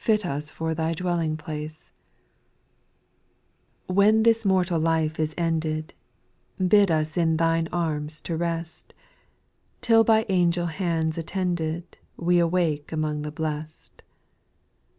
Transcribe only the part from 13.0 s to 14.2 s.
the blest.